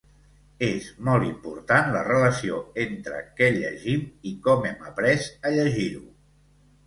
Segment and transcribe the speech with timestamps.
[0.67, 6.03] És molt important la relació entre què llegim i com hem après a llegir-ho.